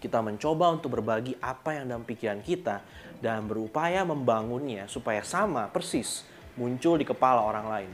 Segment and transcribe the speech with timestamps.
[0.00, 2.80] Kita mencoba untuk berbagi apa yang dalam pikiran kita
[3.20, 6.24] dan berupaya membangunnya supaya sama persis
[6.56, 7.90] muncul di kepala orang lain.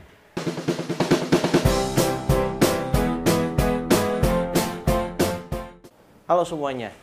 [6.31, 6.95] Halo semuanya,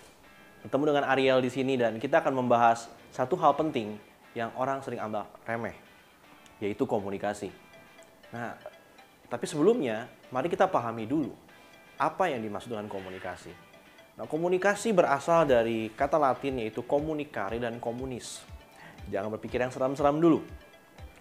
[0.64, 4.00] ketemu dengan Ariel di sini dan kita akan membahas satu hal penting
[4.32, 5.76] yang orang sering anggap remeh,
[6.64, 7.52] yaitu komunikasi.
[8.32, 8.56] Nah,
[9.28, 11.28] tapi sebelumnya, mari kita pahami dulu
[12.00, 13.73] apa yang dimaksud dengan komunikasi.
[14.14, 18.46] Nah, komunikasi berasal dari kata Latin yaitu komunikari dan komunis.
[19.10, 20.42] Jangan berpikir yang seram-seram dulu.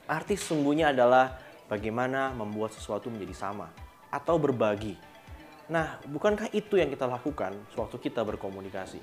[0.05, 1.35] Arti sesungguhnya adalah
[1.65, 3.71] bagaimana membuat sesuatu menjadi sama
[4.13, 5.13] atau berbagi
[5.71, 8.99] Nah, bukankah itu yang kita lakukan sewaktu kita berkomunikasi?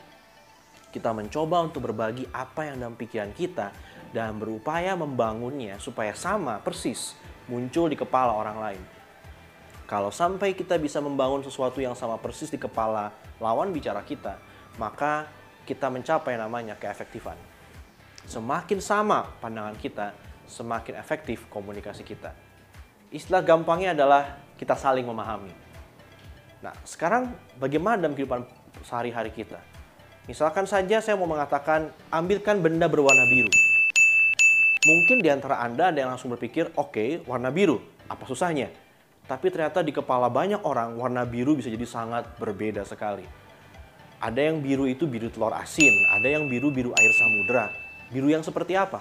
[0.92, 3.72] Kita mencoba untuk berbagi apa yang dalam pikiran kita
[4.12, 7.16] dan berupaya membangunnya supaya sama persis
[7.48, 8.82] muncul di kepala orang lain.
[9.90, 13.10] Kalau sampai kita bisa membangun sesuatu yang sama persis di kepala
[13.42, 14.38] lawan bicara kita,
[14.78, 15.26] maka
[15.66, 17.34] kita mencapai namanya keefektifan.
[18.22, 20.14] Semakin sama pandangan kita,
[20.46, 22.30] semakin efektif komunikasi kita.
[23.10, 25.50] Istilah gampangnya adalah kita saling memahami.
[26.62, 28.46] Nah, sekarang bagaimana dalam kehidupan
[28.86, 29.58] sehari-hari kita?
[30.30, 33.50] Misalkan saja saya mau mengatakan, ambilkan benda berwarna biru.
[34.86, 38.70] Mungkin di antara Anda ada yang langsung berpikir, oke, okay, warna biru, apa susahnya?
[39.30, 43.22] Tapi ternyata di kepala banyak orang, warna biru bisa jadi sangat berbeda sekali.
[44.18, 47.70] Ada yang biru itu biru telur asin, ada yang biru-biru air samudera.
[48.10, 48.98] Biru yang seperti apa?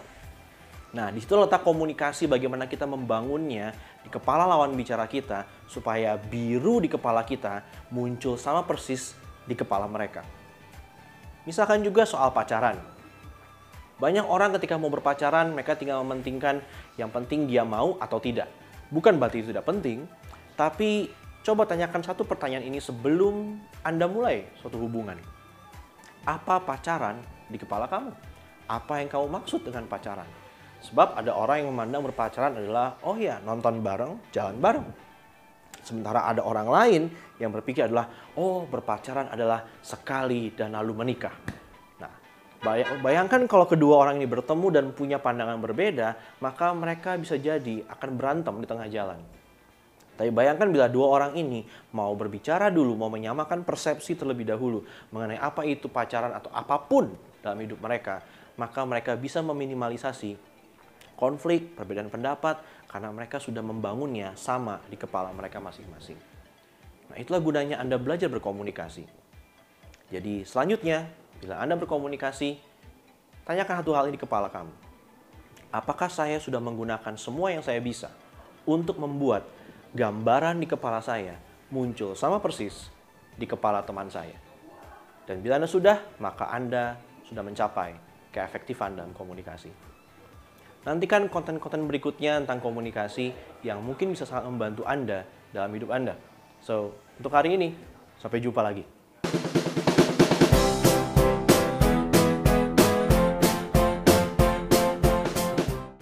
[0.94, 3.74] Nah, di situ letak komunikasi bagaimana kita membangunnya
[4.06, 9.18] di kepala lawan bicara kita supaya biru di kepala kita muncul sama persis
[9.50, 10.22] di kepala mereka.
[11.50, 12.78] Misalkan juga soal pacaran.
[13.98, 16.62] Banyak orang ketika mau berpacaran, mereka tinggal mementingkan
[17.02, 18.46] yang penting dia mau atau tidak.
[18.94, 20.10] Bukan berarti itu tidak penting,
[20.60, 21.08] tapi
[21.40, 25.16] coba tanyakan satu pertanyaan ini sebelum Anda mulai suatu hubungan.
[26.28, 28.12] Apa pacaran di kepala kamu?
[28.68, 30.28] Apa yang kamu maksud dengan pacaran?
[30.84, 34.88] Sebab ada orang yang memandang berpacaran adalah, oh ya nonton bareng, jalan bareng.
[35.80, 37.02] Sementara ada orang lain
[37.40, 41.40] yang berpikir adalah, oh berpacaran adalah sekali dan lalu menikah.
[42.04, 42.12] Nah,
[43.00, 48.10] bayangkan kalau kedua orang ini bertemu dan punya pandangan berbeda, maka mereka bisa jadi akan
[48.20, 49.39] berantem di tengah jalan.
[50.20, 51.64] Tapi bayangkan bila dua orang ini
[51.96, 54.84] mau berbicara dulu, mau menyamakan persepsi terlebih dahulu
[55.16, 58.20] mengenai apa itu pacaran atau apa pun dalam hidup mereka,
[58.60, 60.36] maka mereka bisa meminimalisasi
[61.16, 62.60] konflik, perbedaan pendapat,
[62.92, 66.20] karena mereka sudah membangunnya sama di kepala mereka masing-masing.
[67.08, 69.08] Nah, itulah gunanya Anda belajar berkomunikasi.
[70.12, 71.08] Jadi, selanjutnya,
[71.40, 72.60] bila Anda berkomunikasi,
[73.48, 74.76] tanyakan satu hal ini di kepala kamu.
[75.72, 78.12] Apakah saya sudah menggunakan semua yang saya bisa
[78.68, 79.48] untuk membuat
[79.94, 81.38] gambaran di kepala saya
[81.74, 82.90] muncul sama persis
[83.36, 84.38] di kepala teman saya?
[85.26, 87.94] Dan bila Anda sudah, maka Anda sudah mencapai
[88.34, 89.70] keefektifan dalam komunikasi.
[90.90, 93.30] Nantikan konten-konten berikutnya tentang komunikasi
[93.62, 96.18] yang mungkin bisa sangat membantu Anda dalam hidup Anda.
[96.64, 97.78] So, untuk hari ini,
[98.18, 98.99] sampai jumpa lagi.